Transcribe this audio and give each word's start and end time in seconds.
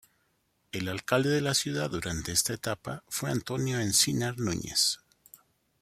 El 0.71 0.87
alcalde 0.87 1.29
de 1.29 1.41
la 1.41 1.53
ciudad 1.53 1.87
durante 1.91 2.31
esta 2.31 2.53
etapa 2.55 3.03
fue 3.07 3.29
Antonio 3.29 3.79
Encinar 3.79 4.35
Núñez. 4.39 4.97